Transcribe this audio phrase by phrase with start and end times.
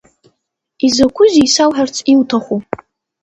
[0.85, 2.59] Изакәызеи исауҳәарц иуҭаху?